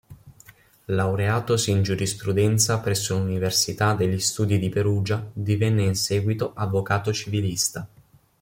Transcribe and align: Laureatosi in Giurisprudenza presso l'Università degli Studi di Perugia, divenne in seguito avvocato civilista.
Laureatosi 0.87 1.69
in 1.69 1.83
Giurisprudenza 1.83 2.79
presso 2.79 3.15
l'Università 3.19 3.93
degli 3.93 4.17
Studi 4.19 4.57
di 4.57 4.69
Perugia, 4.69 5.29
divenne 5.31 5.83
in 5.83 5.93
seguito 5.93 6.53
avvocato 6.55 7.13
civilista. 7.13 7.87